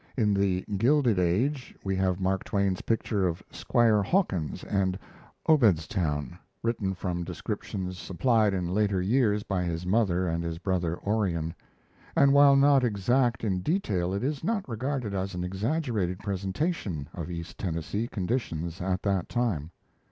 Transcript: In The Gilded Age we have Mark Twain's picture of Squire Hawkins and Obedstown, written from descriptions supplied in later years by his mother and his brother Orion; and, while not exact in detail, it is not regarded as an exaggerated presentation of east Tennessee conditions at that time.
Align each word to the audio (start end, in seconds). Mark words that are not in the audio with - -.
In 0.17 0.33
The 0.33 0.65
Gilded 0.79 1.19
Age 1.19 1.77
we 1.83 1.95
have 1.95 2.19
Mark 2.19 2.43
Twain's 2.43 2.81
picture 2.81 3.27
of 3.27 3.43
Squire 3.51 4.01
Hawkins 4.01 4.63
and 4.63 4.97
Obedstown, 5.47 6.39
written 6.63 6.95
from 6.95 7.23
descriptions 7.23 7.99
supplied 7.99 8.51
in 8.51 8.73
later 8.73 8.99
years 8.99 9.43
by 9.43 9.61
his 9.63 9.85
mother 9.85 10.27
and 10.27 10.43
his 10.43 10.57
brother 10.57 10.97
Orion; 11.07 11.53
and, 12.15 12.33
while 12.33 12.55
not 12.55 12.83
exact 12.83 13.43
in 13.43 13.59
detail, 13.59 14.11
it 14.11 14.23
is 14.23 14.43
not 14.43 14.67
regarded 14.67 15.13
as 15.13 15.35
an 15.35 15.43
exaggerated 15.43 16.17
presentation 16.17 17.07
of 17.13 17.29
east 17.29 17.59
Tennessee 17.59 18.07
conditions 18.07 18.81
at 18.81 19.03
that 19.03 19.29
time. 19.29 19.69